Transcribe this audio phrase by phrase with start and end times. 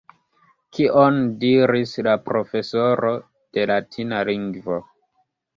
[0.77, 3.13] Kion diris la profesoro
[3.59, 4.81] de latina lingvo?